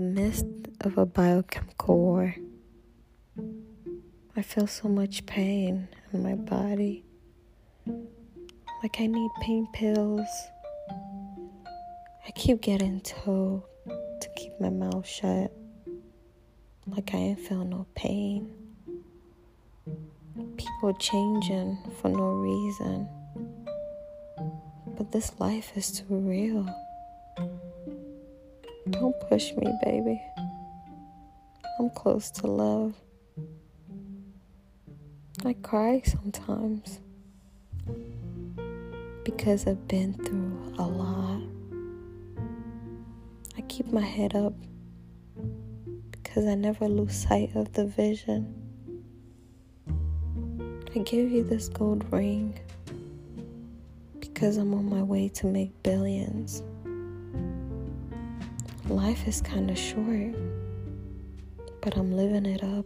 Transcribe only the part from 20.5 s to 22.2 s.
People changing for